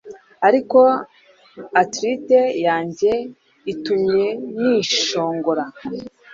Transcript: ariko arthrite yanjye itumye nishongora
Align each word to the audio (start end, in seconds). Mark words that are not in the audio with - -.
ariko 0.47 0.79
arthrite 1.81 2.39
yanjye 2.65 3.11
itumye 3.73 4.25
nishongora 4.59 5.63